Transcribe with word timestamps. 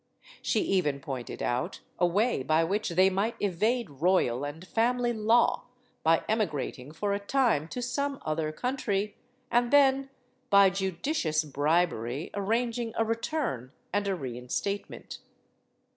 She 0.41 0.61
even 0.61 0.99
pointed 0.99 1.43
out 1.43 1.81
a 1.99 2.07
way 2.07 2.41
by 2.41 2.63
which 2.63 2.89
they 2.89 3.11
might 3.11 3.35
evade 3.39 3.87
royal 3.87 4.43
and 4.43 4.65
family 4.65 5.13
law 5.13 5.65
by 6.01 6.23
emigrating 6.27 6.91
for 6.91 7.13
a 7.13 7.19
time 7.19 7.67
to 7.67 7.83
some 7.83 8.19
other 8.25 8.51
country, 8.51 9.15
and 9.51 9.69
then, 9.71 10.09
by 10.49 10.71
judicious 10.71 11.43
bribery, 11.43 12.31
arranging 12.33 12.93
a 12.97 13.05
return 13.05 13.73
and 13.93 14.07
a 14.07 14.15
reinstatement. 14.15 15.19